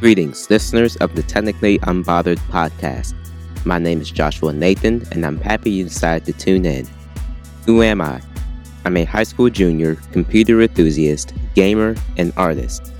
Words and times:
Greetings, 0.00 0.48
listeners 0.48 0.96
of 0.96 1.14
the 1.14 1.22
Technically 1.22 1.78
Unbothered 1.80 2.38
podcast. 2.48 3.12
My 3.66 3.78
name 3.78 4.00
is 4.00 4.10
Joshua 4.10 4.50
Nathan, 4.50 5.06
and 5.12 5.26
I'm 5.26 5.36
happy 5.36 5.70
you 5.70 5.84
decided 5.84 6.24
to 6.24 6.32
tune 6.32 6.64
in. 6.64 6.88
Who 7.66 7.82
am 7.82 8.00
I? 8.00 8.22
I'm 8.86 8.96
a 8.96 9.04
high 9.04 9.24
school 9.24 9.50
junior, 9.50 9.96
computer 10.10 10.62
enthusiast, 10.62 11.34
gamer, 11.54 11.96
and 12.16 12.32
artist. 12.38 12.90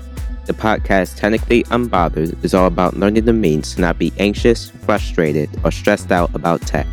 The 0.45 0.53
podcast 0.53 1.15
Technically 1.15 1.63
Unbothered 1.63 2.37
is 2.45 2.53
all 2.53 2.67
about 2.67 2.97
learning 2.97 3.25
the 3.25 3.33
means 3.33 3.73
to 3.73 3.81
not 3.81 3.97
be 3.97 4.13
anxious, 4.19 4.69
frustrated, 4.69 5.49
or 5.63 5.71
stressed 5.71 6.11
out 6.11 6.29
about 6.35 6.61
tech. 6.61 6.85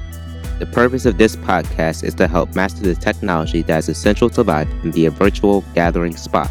The 0.58 0.64
purpose 0.72 1.04
of 1.04 1.18
this 1.18 1.36
podcast 1.36 2.02
is 2.02 2.14
to 2.14 2.28
help 2.28 2.56
master 2.56 2.80
the 2.80 2.94
technology 2.94 3.60
that 3.60 3.80
is 3.80 3.90
essential 3.90 4.30
to 4.30 4.42
life 4.42 4.70
and 4.82 4.90
be 4.90 5.04
a 5.04 5.10
virtual 5.10 5.66
gathering 5.74 6.16
spot. 6.16 6.50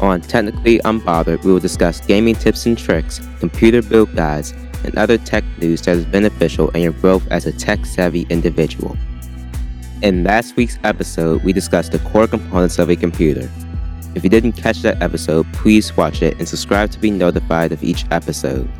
On 0.00 0.20
Technically 0.20 0.78
Unbothered, 0.80 1.42
we 1.42 1.52
will 1.52 1.58
discuss 1.58 2.00
gaming 2.00 2.36
tips 2.36 2.66
and 2.66 2.78
tricks, 2.78 3.20
computer 3.40 3.82
build 3.82 4.14
guides, 4.14 4.52
and 4.84 4.96
other 4.96 5.18
tech 5.18 5.42
news 5.58 5.82
that 5.82 5.96
is 5.96 6.06
beneficial 6.06 6.70
in 6.70 6.82
your 6.82 6.92
growth 6.92 7.26
as 7.32 7.46
a 7.46 7.52
tech 7.52 7.84
savvy 7.84 8.24
individual. 8.30 8.96
In 10.02 10.22
last 10.22 10.54
week's 10.54 10.78
episode, 10.84 11.42
we 11.42 11.52
discussed 11.52 11.90
the 11.90 11.98
core 11.98 12.28
components 12.28 12.78
of 12.78 12.88
a 12.90 12.94
computer. 12.94 13.50
If 14.14 14.22
you 14.22 14.30
didn't 14.30 14.52
catch 14.52 14.82
that 14.82 15.02
episode, 15.02 15.52
please 15.52 15.96
watch 15.96 16.22
it 16.22 16.38
and 16.38 16.48
subscribe 16.48 16.92
to 16.92 17.00
be 17.00 17.10
notified 17.10 17.72
of 17.72 17.82
each 17.82 18.04
episode. 18.12 18.70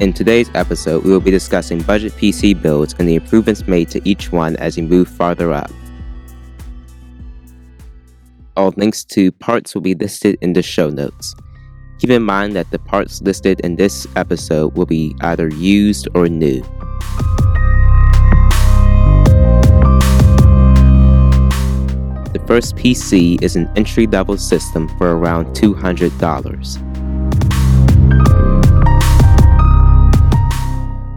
In 0.00 0.14
today's 0.14 0.50
episode, 0.54 1.04
we 1.04 1.10
will 1.10 1.20
be 1.20 1.30
discussing 1.30 1.82
budget 1.82 2.14
PC 2.14 2.60
builds 2.60 2.94
and 2.98 3.06
the 3.06 3.14
improvements 3.14 3.68
made 3.68 3.90
to 3.90 4.00
each 4.08 4.32
one 4.32 4.56
as 4.56 4.78
you 4.78 4.82
move 4.82 5.08
farther 5.08 5.52
up. 5.52 5.70
All 8.56 8.72
links 8.76 9.02
to 9.06 9.32
parts 9.32 9.74
will 9.74 9.82
be 9.82 9.96
listed 9.96 10.38
in 10.40 10.52
the 10.52 10.62
show 10.62 10.88
notes. 10.88 11.34
Keep 11.98 12.10
in 12.10 12.22
mind 12.22 12.54
that 12.54 12.70
the 12.70 12.78
parts 12.78 13.20
listed 13.20 13.58
in 13.60 13.74
this 13.74 14.06
episode 14.14 14.76
will 14.76 14.86
be 14.86 15.16
either 15.22 15.48
used 15.48 16.06
or 16.14 16.28
new. 16.28 16.62
The 22.32 22.44
first 22.46 22.76
PC 22.76 23.42
is 23.42 23.56
an 23.56 23.68
entry 23.74 24.06
level 24.06 24.36
system 24.36 24.86
for 24.98 25.16
around 25.16 25.46
$200. 25.56 26.12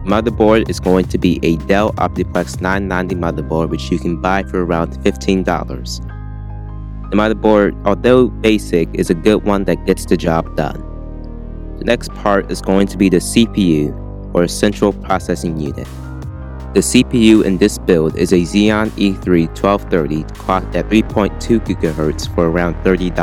Motherboard 0.04 0.68
is 0.68 0.80
going 0.80 1.04
to 1.04 1.18
be 1.18 1.38
a 1.44 1.56
Dell 1.66 1.92
Optiplex 1.92 2.60
990 2.60 3.14
motherboard, 3.14 3.68
which 3.68 3.92
you 3.92 3.98
can 4.00 4.20
buy 4.20 4.42
for 4.42 4.64
around 4.64 4.94
$15. 5.04 6.17
The 7.10 7.16
motherboard, 7.16 7.74
although 7.86 8.28
basic, 8.28 8.88
is 8.92 9.08
a 9.08 9.14
good 9.14 9.44
one 9.44 9.64
that 9.64 9.86
gets 9.86 10.04
the 10.04 10.16
job 10.16 10.56
done. 10.56 10.84
The 11.78 11.84
next 11.84 12.12
part 12.12 12.50
is 12.50 12.60
going 12.60 12.86
to 12.88 12.98
be 12.98 13.08
the 13.08 13.16
CPU, 13.16 13.94
or 14.34 14.46
Central 14.46 14.92
Processing 14.92 15.58
Unit. 15.58 15.86
The 16.74 16.80
CPU 16.80 17.44
in 17.44 17.56
this 17.56 17.78
build 17.78 18.16
is 18.16 18.32
a 18.32 18.42
Xeon 18.42 18.90
E3 18.90 19.48
1230 19.48 20.24
clocked 20.34 20.76
at 20.76 20.86
3.2 20.90 21.60
GHz 21.60 22.34
for 22.34 22.50
around 22.50 22.74
$30. 22.84 23.14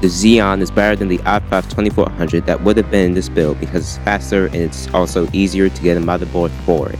The 0.00 0.08
Xeon 0.08 0.60
is 0.62 0.70
better 0.72 0.96
than 0.96 1.06
the 1.06 1.18
i5 1.18 1.70
2400 1.70 2.44
that 2.46 2.60
would 2.62 2.76
have 2.76 2.90
been 2.90 3.06
in 3.06 3.14
this 3.14 3.28
build 3.28 3.60
because 3.60 3.82
it's 3.82 4.04
faster 4.04 4.46
and 4.46 4.56
it's 4.56 4.92
also 4.92 5.28
easier 5.32 5.68
to 5.68 5.82
get 5.82 5.96
a 5.96 6.00
motherboard 6.00 6.50
for 6.64 6.90
it. 6.90 6.98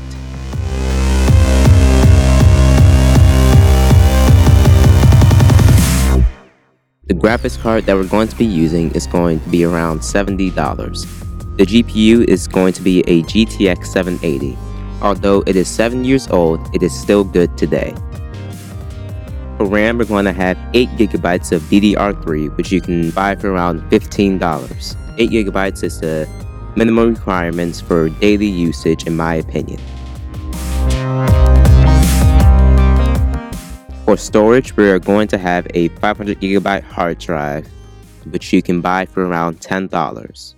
The 7.08 7.14
graphics 7.14 7.56
card 7.56 7.86
that 7.86 7.94
we're 7.94 8.08
going 8.08 8.26
to 8.26 8.34
be 8.34 8.44
using 8.44 8.90
is 8.90 9.06
going 9.06 9.38
to 9.38 9.48
be 9.48 9.62
around 9.62 10.00
$70. 10.00 10.52
The 11.56 11.64
GPU 11.64 12.24
is 12.24 12.48
going 12.48 12.72
to 12.72 12.82
be 12.82 12.98
a 13.06 13.22
GTX 13.22 13.86
780. 13.86 14.58
Although 15.00 15.44
it 15.46 15.54
is 15.54 15.68
7 15.68 16.02
years 16.02 16.26
old, 16.28 16.58
it 16.74 16.82
is 16.82 16.92
still 16.92 17.22
good 17.22 17.56
today. 17.56 17.94
For 19.56 19.66
RAM, 19.66 19.98
we're 19.98 20.06
going 20.06 20.24
to 20.24 20.32
have 20.32 20.56
8GB 20.72 21.52
of 21.52 21.62
DDR3, 21.62 22.56
which 22.56 22.72
you 22.72 22.80
can 22.80 23.12
buy 23.12 23.36
for 23.36 23.52
around 23.52 23.88
$15. 23.88 24.38
8GB 24.40 25.84
is 25.84 26.00
the 26.00 26.28
minimum 26.74 27.14
requirements 27.14 27.80
for 27.80 28.08
daily 28.08 28.48
usage, 28.48 29.06
in 29.06 29.14
my 29.14 29.36
opinion. 29.36 29.80
For 34.06 34.16
storage, 34.16 34.76
we 34.76 34.88
are 34.88 35.00
going 35.00 35.26
to 35.26 35.36
have 35.36 35.66
a 35.74 35.88
500 35.88 36.40
gigabyte 36.40 36.84
hard 36.84 37.18
drive, 37.18 37.66
which 38.30 38.52
you 38.52 38.62
can 38.62 38.80
buy 38.80 39.04
for 39.04 39.26
around 39.26 39.58
$10. 39.60 40.54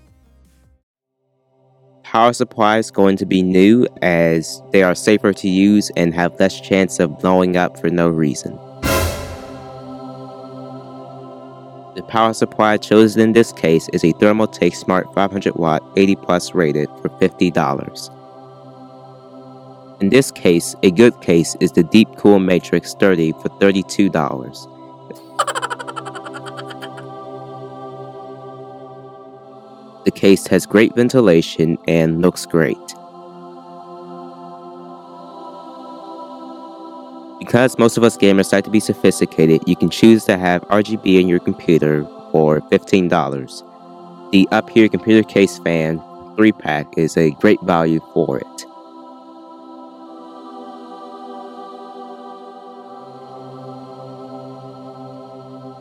Power 2.03 2.35
supply 2.35 2.77
is 2.77 2.91
going 2.91 3.17
to 3.17 3.25
be 3.25 3.41
new 3.41 3.87
as 4.03 4.61
they 4.71 4.83
are 4.83 4.95
safer 4.95 5.33
to 5.33 5.49
use 5.49 5.91
and 5.97 6.13
have 6.13 6.39
less 6.39 6.61
chance 6.61 7.01
of 7.01 7.19
blowing 7.21 7.57
up 7.57 7.81
for 7.81 7.89
no 7.89 8.11
reason. 8.11 8.55
The 11.95 12.05
power 12.07 12.35
supply 12.35 12.77
chosen 12.77 13.23
in 13.23 13.33
this 13.33 13.55
case 13.55 13.89
is 13.95 14.05
a 14.05 14.13
Thermaltake 14.13 14.77
Smart 14.77 15.07
500 15.15 15.55
watt 15.57 15.83
80 15.97 16.17
plus 16.17 16.55
rated 16.55 16.91
for 17.01 17.09
$50. 17.09 18.18
In 20.01 20.11
this 20.11 20.31
case, 20.31 20.77
a 20.85 20.93
good 20.93 21.21
case 21.21 21.57
is 21.59 21.73
the 21.73 21.83
Deepcool 21.83 22.45
Matrix 22.45 22.95
30 22.95 23.33
for 23.33 23.49
$32. 23.49 24.13
the 30.05 30.13
case 30.13 30.47
has 30.47 30.67
great 30.67 30.95
ventilation 30.95 31.77
and 31.89 32.23
looks 32.23 32.47
great. 32.47 32.79
Because 37.41 37.77
most 37.77 37.97
of 37.97 38.05
us 38.05 38.17
gamers 38.17 38.53
like 38.53 38.63
to 38.65 38.71
be 38.71 38.79
sophisticated, 38.79 39.63
you 39.67 39.75
can 39.75 39.91
choose 39.91 40.25
to 40.27 40.39
have 40.39 40.63
RGB 40.69 41.21
in 41.21 41.27
your 41.27 41.41
computer 41.41 42.05
for 42.31 42.61
$15. 42.61 44.31
The 44.31 44.47
UpHere 44.53 44.89
computer 44.89 45.29
case 45.29 45.59
fan 45.59 46.01
3 46.37 46.53
pack 46.53 46.87
is 46.97 47.17
a 47.17 47.33
great 47.33 47.61
value 47.63 48.01
for 48.15 48.39
it. 48.39 48.68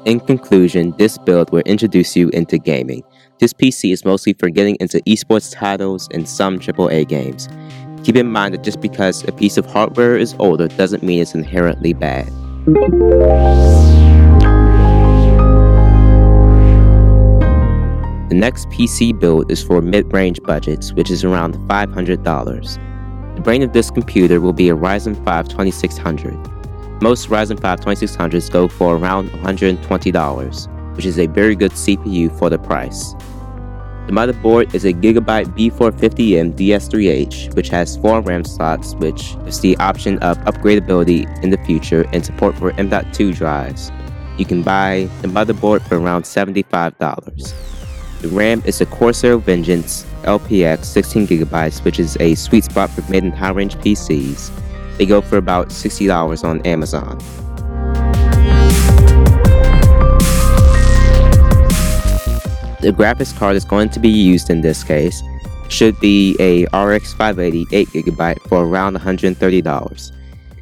In 0.07 0.21
conclusion, 0.21 0.95
this 0.97 1.17
build 1.17 1.51
will 1.51 1.63
introduce 1.65 2.15
you 2.15 2.29
into 2.29 2.57
gaming. 2.57 3.03
This 3.39 3.51
PC 3.51 3.91
is 3.91 4.05
mostly 4.05 4.31
for 4.31 4.49
getting 4.49 4.77
into 4.79 5.01
esports 5.01 5.53
titles 5.53 6.07
and 6.13 6.29
some 6.29 6.59
AAA 6.59 7.09
games. 7.09 7.49
Keep 8.05 8.15
in 8.15 8.31
mind 8.31 8.53
that 8.53 8.63
just 8.63 8.79
because 8.79 9.27
a 9.27 9.33
piece 9.33 9.57
of 9.57 9.65
hardware 9.65 10.15
is 10.15 10.33
older 10.39 10.69
doesn't 10.69 11.03
mean 11.03 11.21
it's 11.21 11.35
inherently 11.35 11.91
bad. 11.91 12.27
The 18.29 18.35
next 18.35 18.69
PC 18.69 19.19
build 19.19 19.51
is 19.51 19.61
for 19.61 19.81
mid 19.81 20.13
range 20.13 20.41
budgets, 20.43 20.93
which 20.93 21.11
is 21.11 21.25
around 21.25 21.55
$500. 21.67 23.35
The 23.35 23.41
brain 23.41 23.61
of 23.61 23.73
this 23.73 23.91
computer 23.91 24.39
will 24.39 24.53
be 24.53 24.69
a 24.69 24.73
Ryzen 24.73 25.21
5 25.25 25.49
2600. 25.49 26.56
Most 26.99 27.29
Ryzen 27.29 27.59
5 27.61 27.79
2600s 27.81 28.51
go 28.51 28.67
for 28.67 28.97
around 28.97 29.29
$120, 29.29 30.95
which 30.95 31.05
is 31.05 31.19
a 31.19 31.27
very 31.27 31.55
good 31.55 31.71
CPU 31.71 32.35
for 32.39 32.49
the 32.49 32.57
price. 32.57 33.13
The 34.07 34.13
motherboard 34.13 34.73
is 34.73 34.83
a 34.85 34.93
Gigabyte 34.93 35.45
B450M 35.55 36.55
DS3H, 36.55 37.53
which 37.55 37.69
has 37.69 37.97
4 37.97 38.21
RAM 38.21 38.43
slots, 38.43 38.95
which 38.95 39.35
is 39.45 39.59
the 39.59 39.77
option 39.77 40.17
of 40.19 40.39
upgradability 40.39 41.27
in 41.43 41.51
the 41.51 41.57
future 41.65 42.05
and 42.13 42.25
support 42.25 42.57
for 42.57 42.71
M.2 42.79 43.35
drives. 43.35 43.91
You 44.39 44.45
can 44.45 44.63
buy 44.63 45.07
the 45.21 45.27
motherboard 45.27 45.87
for 45.87 45.99
around 45.99 46.23
$75. 46.23 48.21
The 48.21 48.27
RAM 48.29 48.63
is 48.65 48.81
a 48.81 48.87
Corsair 48.87 49.37
Vengeance 49.37 50.03
LPX 50.23 50.79
16GB, 50.79 51.85
which 51.85 51.99
is 51.99 52.17
a 52.19 52.33
sweet 52.33 52.63
spot 52.63 52.89
for 52.89 53.03
mid 53.11 53.23
and 53.23 53.35
high 53.35 53.51
range 53.51 53.75
PCs 53.75 54.51
they 54.97 55.05
go 55.05 55.21
for 55.21 55.37
about 55.37 55.69
$60 55.69 56.43
on 56.43 56.61
Amazon. 56.65 57.17
The 62.79 62.91
graphics 62.91 63.35
card 63.35 63.55
is 63.55 63.65
going 63.65 63.89
to 63.89 63.99
be 63.99 64.09
used 64.09 64.49
in 64.49 64.61
this 64.61 64.83
case 64.83 65.21
should 65.69 65.99
be 65.99 66.35
a 66.39 66.63
RX 66.77 67.13
580 67.13 67.65
8GB 67.65 68.41
for 68.47 68.65
around 68.65 68.95
$130. 68.95 70.11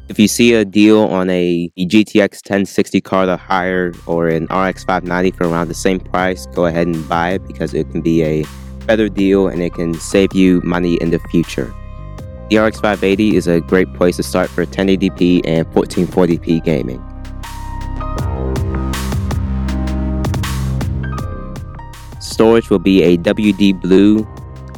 If 0.08 0.18
you 0.18 0.28
see 0.28 0.54
a 0.54 0.64
deal 0.64 1.02
on 1.02 1.28
a 1.30 1.68
GTX 1.76 2.42
1060 2.44 3.00
card 3.00 3.28
or 3.28 3.36
higher 3.36 3.92
or 4.06 4.28
an 4.28 4.44
RX 4.44 4.84
590 4.84 5.32
for 5.32 5.48
around 5.48 5.68
the 5.68 5.74
same 5.74 6.00
price, 6.00 6.46
go 6.46 6.66
ahead 6.66 6.86
and 6.86 7.08
buy 7.08 7.30
it 7.32 7.46
because 7.46 7.74
it 7.74 7.90
can 7.90 8.00
be 8.02 8.22
a 8.22 8.44
better 8.86 9.08
deal 9.08 9.48
and 9.48 9.62
it 9.62 9.74
can 9.74 9.94
save 9.94 10.32
you 10.32 10.60
money 10.62 10.94
in 11.00 11.10
the 11.10 11.18
future. 11.30 11.74
The 12.48 12.58
RX 12.58 12.80
580 12.80 13.36
is 13.36 13.48
a 13.48 13.60
great 13.60 13.92
place 13.94 14.16
to 14.16 14.22
start 14.22 14.50
for 14.50 14.64
1080p 14.64 15.42
and 15.44 15.66
1440p 15.72 16.64
gaming. 16.64 17.02
storage 22.36 22.68
will 22.68 22.78
be 22.78 23.02
a 23.02 23.16
WD 23.16 23.80
Blue 23.80 24.28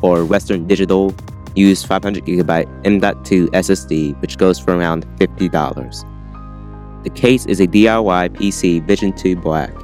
or 0.01 0.25
Western 0.25 0.65
Digital 0.69 1.13
used 1.57 1.89
500 1.89 2.25
gigabyte 2.25 2.69
M.2 2.85 3.49
SSD, 3.49 4.21
which 4.23 4.39
goes 4.39 4.61
for 4.61 4.77
around 4.77 5.05
$50. 5.19 7.03
The 7.03 7.11
case 7.11 7.47
is 7.47 7.59
a 7.59 7.67
DIY 7.67 8.29
PC 8.37 8.87
Vision 8.87 9.13
2 9.13 9.35
Black 9.35 9.75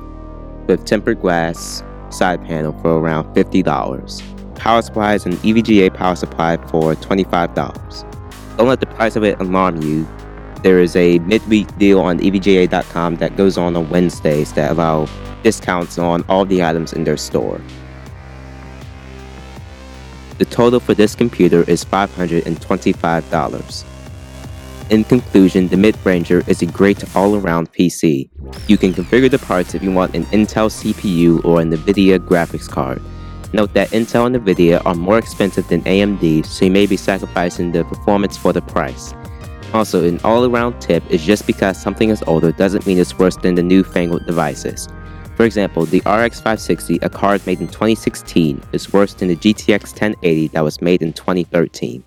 with 0.68 0.84
tempered 0.86 1.20
glass 1.20 1.82
side 2.10 2.44
panel 2.44 2.72
for 2.80 2.96
around 2.96 3.34
$50. 3.34 4.33
Power 4.56 4.82
supply 4.82 5.14
is 5.14 5.26
an 5.26 5.34
EVGA 5.34 5.92
power 5.92 6.16
supply 6.16 6.56
for 6.68 6.94
$25. 6.94 8.56
Don't 8.56 8.68
let 8.68 8.80
the 8.80 8.86
price 8.86 9.16
of 9.16 9.24
it 9.24 9.38
alarm 9.40 9.82
you. 9.82 10.06
There 10.62 10.80
is 10.80 10.96
a 10.96 11.18
midweek 11.20 11.76
deal 11.76 12.00
on 12.00 12.18
EVGA.com 12.20 13.16
that 13.16 13.36
goes 13.36 13.58
on 13.58 13.76
on 13.76 13.90
Wednesdays 13.90 14.52
that 14.54 14.70
allow 14.70 15.06
discounts 15.42 15.98
on 15.98 16.24
all 16.28 16.44
the 16.44 16.62
items 16.62 16.92
in 16.92 17.04
their 17.04 17.16
store. 17.16 17.60
The 20.38 20.44
total 20.46 20.80
for 20.80 20.94
this 20.94 21.14
computer 21.14 21.62
is 21.68 21.84
$525. 21.84 23.84
In 24.90 25.04
conclusion, 25.04 25.68
the 25.68 25.76
Midranger 25.76 26.46
is 26.48 26.62
a 26.62 26.66
great 26.66 27.16
all-around 27.16 27.72
PC. 27.72 28.28
You 28.68 28.76
can 28.76 28.92
configure 28.92 29.30
the 29.30 29.38
parts 29.38 29.74
if 29.74 29.82
you 29.82 29.92
want 29.92 30.14
an 30.14 30.24
Intel 30.26 30.70
CPU 30.70 31.44
or 31.44 31.60
an 31.60 31.70
NVIDIA 31.70 32.18
graphics 32.18 32.68
card. 32.68 33.00
Note 33.54 33.72
that 33.74 33.90
Intel 33.90 34.26
and 34.26 34.34
NVIDIA 34.34 34.84
are 34.84 34.96
more 34.96 35.16
expensive 35.16 35.68
than 35.68 35.80
AMD, 35.82 36.44
so 36.44 36.64
you 36.64 36.72
may 36.72 36.86
be 36.86 36.96
sacrificing 36.96 37.70
the 37.70 37.84
performance 37.84 38.36
for 38.36 38.52
the 38.52 38.60
price. 38.60 39.14
Also, 39.72 40.04
an 40.04 40.18
all-around 40.24 40.80
tip 40.80 41.08
is 41.08 41.24
just 41.24 41.46
because 41.46 41.80
something 41.80 42.10
is 42.10 42.20
older 42.26 42.50
doesn't 42.50 42.84
mean 42.84 42.98
it's 42.98 43.16
worse 43.16 43.36
than 43.36 43.54
the 43.54 43.62
newfangled 43.62 44.26
devices. 44.26 44.88
For 45.36 45.44
example, 45.44 45.86
the 45.86 45.98
RX 45.98 46.38
560, 46.38 46.98
a 47.02 47.08
card 47.08 47.46
made 47.46 47.60
in 47.60 47.68
2016, 47.68 48.60
is 48.72 48.92
worse 48.92 49.14
than 49.14 49.28
the 49.28 49.36
GTX 49.36 49.92
1080 49.92 50.48
that 50.48 50.64
was 50.64 50.82
made 50.82 51.00
in 51.00 51.12
2013. 51.12 52.02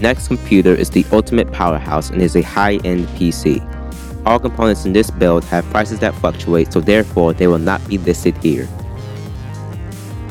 Next 0.00 0.28
computer 0.28 0.74
is 0.74 0.90
the 0.90 1.06
ultimate 1.10 1.50
powerhouse 1.52 2.10
and 2.10 2.20
is 2.20 2.36
a 2.36 2.42
high-end 2.42 3.06
PC. 3.08 3.62
All 4.26 4.38
components 4.38 4.84
in 4.84 4.92
this 4.92 5.10
build 5.10 5.44
have 5.44 5.64
prices 5.66 6.00
that 6.00 6.14
fluctuate, 6.16 6.72
so 6.72 6.80
therefore 6.80 7.32
they 7.32 7.46
will 7.46 7.58
not 7.58 7.86
be 7.88 7.96
listed 7.98 8.36
here. 8.38 8.68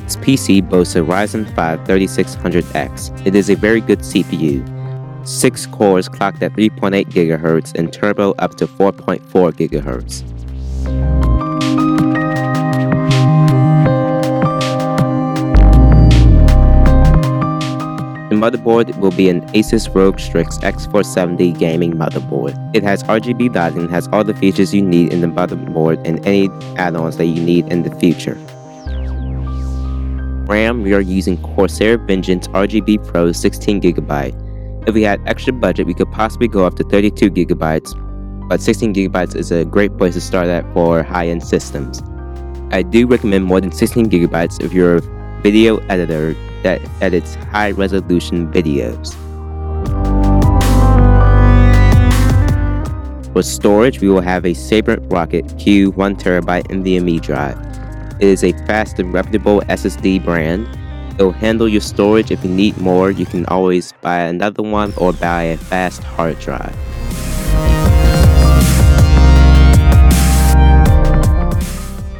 This 0.04 0.18
PC 0.18 0.70
boasts 0.70 0.96
a 0.96 1.00
Ryzen 1.00 1.54
5 1.56 1.80
3600X. 1.80 3.26
It 3.26 3.34
is 3.34 3.50
a 3.50 3.56
very 3.56 3.82
good 3.82 4.00
CPU. 4.00 4.64
6 5.28 5.66
cores 5.68 6.08
clocked 6.08 6.44
at 6.44 6.54
3.8 6.54 7.08
GHz 7.08 7.74
and 7.74 7.92
turbo 7.92 8.34
up 8.34 8.56
to 8.56 8.68
4.4 8.68 9.22
GHz. 9.54 11.15
The 18.36 18.42
motherboard 18.52 18.98
will 19.00 19.12
be 19.12 19.30
an 19.30 19.48
Asus 19.54 19.88
ROG 19.96 20.20
Strix 20.20 20.58
X470 20.58 21.58
gaming 21.58 21.94
motherboard. 21.94 22.54
It 22.76 22.84
has 22.84 23.02
RGB 23.04 23.56
lighting 23.56 23.84
and 23.84 23.92
has 23.92 24.10
all 24.10 24.26
the 24.26 24.34
features 24.34 24.74
you 24.74 24.82
need 24.82 25.14
in 25.14 25.22
the 25.22 25.28
motherboard 25.28 26.06
and 26.06 26.20
any 26.28 26.50
add-ons 26.76 27.16
that 27.16 27.28
you 27.28 27.42
need 27.42 27.72
in 27.72 27.84
the 27.84 27.96
future. 27.96 28.36
RAM, 30.48 30.84
we 30.84 30.94
are 30.94 31.00
using 31.00 31.42
Corsair 31.42 31.98
Vengeance 31.98 32.50
RGB 32.50 33.08
Pro 33.08 33.30
16GB. 33.30 34.86
If 34.86 34.94
we 34.94 35.04
had 35.04 35.26
extra 35.26 35.54
budget, 35.54 35.88
we 35.88 35.94
could 35.94 36.12
possibly 36.12 36.50
go 36.50 36.66
up 36.66 36.76
to 36.76 36.84
32GB, 36.84 38.50
but 38.50 38.60
16GB 38.60 39.38
is 39.38 39.52
a 39.52 39.64
great 39.64 39.98
place 39.98 40.16
to 40.16 40.20
start 40.20 40.48
at 40.48 40.66
for 40.74 41.04
high-end 41.04 41.42
systems. 41.42 42.04
I 42.72 42.82
do 42.82 43.08
recommend 43.08 43.46
more 43.46 43.62
than 43.62 43.70
16GB 43.70 44.62
if 44.62 44.74
you're 44.74 44.98
a 44.98 45.02
video 45.42 45.78
editor 45.88 46.36
that 46.66 46.82
edits 47.00 47.36
high-resolution 47.54 48.52
videos. 48.52 49.14
For 53.32 53.44
storage, 53.44 54.02
we 54.02 54.10
will 54.10 54.22
have 54.22 54.48
a 54.48 54.56
Sabrent 54.56 55.04
Rocket 55.12 55.46
Q 55.60 55.92
1TB 55.92 56.64
NVMe 56.70 57.22
drive. 57.22 57.60
It 58.20 58.30
is 58.30 58.44
a 58.44 58.52
fast 58.66 58.98
and 58.98 59.14
reputable 59.14 59.62
SSD 59.62 60.26
brand. 60.26 60.68
It 61.20 61.24
will 61.24 61.32
handle 61.32 61.70
your 61.70 61.82
storage. 61.82 62.32
If 62.32 62.44
you 62.44 62.50
need 62.50 62.76
more, 62.80 63.12
you 63.12 63.28
can 63.28 63.46
always 63.46 63.94
buy 64.02 64.22
another 64.22 64.64
one 64.64 64.92
or 64.98 65.14
buy 65.14 65.44
a 65.44 65.58
fast 65.58 66.02
hard 66.02 66.40
drive. 66.40 66.76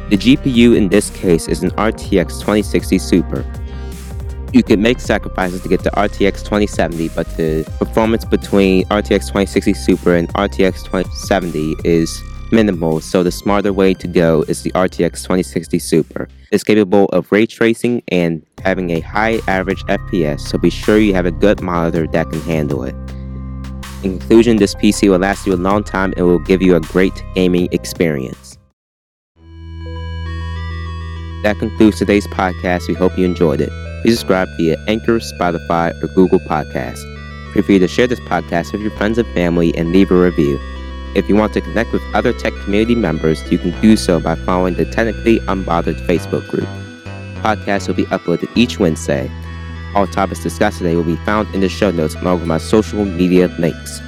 The 0.08 0.16
GPU 0.16 0.76
in 0.76 0.88
this 0.88 1.10
case 1.10 1.48
is 1.48 1.64
an 1.64 1.72
RTX 1.72 2.38
2060 2.38 2.98
Super. 2.98 3.65
You 4.56 4.62
can 4.62 4.80
make 4.80 5.00
sacrifices 5.00 5.60
to 5.60 5.68
get 5.68 5.82
the 5.82 5.90
RTX 5.90 6.38
2070, 6.38 7.10
but 7.10 7.26
the 7.36 7.70
performance 7.78 8.24
between 8.24 8.86
RTX 8.86 9.26
2060 9.26 9.74
Super 9.74 10.16
and 10.16 10.30
RTX 10.30 10.82
2070 10.82 11.74
is 11.84 12.22
minimal, 12.50 13.02
so 13.02 13.22
the 13.22 13.30
smarter 13.30 13.74
way 13.74 13.92
to 13.92 14.08
go 14.08 14.46
is 14.48 14.62
the 14.62 14.70
RTX 14.70 15.24
2060 15.24 15.78
Super. 15.78 16.26
It's 16.52 16.64
capable 16.64 17.04
of 17.10 17.30
ray 17.30 17.44
tracing 17.44 18.02
and 18.08 18.42
having 18.64 18.92
a 18.92 19.00
high 19.00 19.40
average 19.46 19.84
FPS, 19.88 20.40
so 20.40 20.56
be 20.56 20.70
sure 20.70 20.96
you 20.96 21.12
have 21.12 21.26
a 21.26 21.32
good 21.32 21.60
monitor 21.60 22.06
that 22.06 22.30
can 22.30 22.40
handle 22.40 22.82
it. 22.84 22.94
In 24.02 24.18
conclusion, 24.18 24.56
this 24.56 24.74
PC 24.74 25.10
will 25.10 25.18
last 25.18 25.46
you 25.46 25.52
a 25.52 25.56
long 25.56 25.84
time 25.84 26.14
and 26.16 26.24
will 26.24 26.38
give 26.38 26.62
you 26.62 26.76
a 26.76 26.80
great 26.80 27.12
gaming 27.34 27.68
experience. 27.72 28.56
That 31.42 31.56
concludes 31.58 31.98
today's 31.98 32.26
podcast. 32.28 32.88
We 32.88 32.94
hope 32.94 33.18
you 33.18 33.26
enjoyed 33.26 33.60
it. 33.60 33.85
Please 34.06 34.20
subscribe 34.20 34.48
via 34.56 34.76
Anchor, 34.86 35.18
Spotify, 35.18 36.00
or 36.00 36.06
Google 36.06 36.38
Podcasts. 36.38 37.02
Feel 37.52 37.64
free 37.64 37.80
to 37.80 37.88
share 37.88 38.06
this 38.06 38.20
podcast 38.20 38.70
with 38.70 38.80
your 38.80 38.92
friends 38.92 39.18
and 39.18 39.26
family 39.34 39.76
and 39.76 39.90
leave 39.90 40.12
a 40.12 40.14
review. 40.14 40.60
If 41.16 41.28
you 41.28 41.34
want 41.34 41.52
to 41.54 41.60
connect 41.60 41.92
with 41.92 42.00
other 42.14 42.32
tech 42.32 42.52
community 42.62 42.94
members, 42.94 43.42
you 43.50 43.58
can 43.58 43.72
do 43.80 43.96
so 43.96 44.20
by 44.20 44.36
following 44.36 44.74
the 44.74 44.84
Technically 44.84 45.40
Unbothered 45.40 45.96
Facebook 46.06 46.46
group. 46.46 46.68
Podcasts 47.42 47.88
will 47.88 47.96
be 47.96 48.04
uploaded 48.04 48.48
each 48.56 48.78
Wednesday. 48.78 49.28
All 49.96 50.06
topics 50.06 50.40
discussed 50.40 50.78
today 50.78 50.94
will 50.94 51.02
be 51.02 51.16
found 51.16 51.52
in 51.52 51.60
the 51.60 51.68
show 51.68 51.90
notes 51.90 52.14
along 52.14 52.38
with 52.38 52.46
my 52.46 52.58
social 52.58 53.04
media 53.04 53.48
links. 53.58 53.98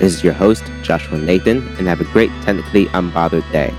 This 0.00 0.12
is 0.12 0.24
your 0.24 0.32
host, 0.32 0.64
Joshua 0.82 1.18
Nathan, 1.18 1.58
and 1.78 1.86
have 1.86 2.00
a 2.00 2.04
great 2.06 2.30
Technically 2.42 2.86
Unbothered 2.86 3.48
day. 3.52 3.72